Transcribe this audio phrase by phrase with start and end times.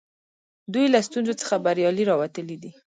[0.73, 2.71] دوی له ستونزو څخه بریالي راوتلي دي.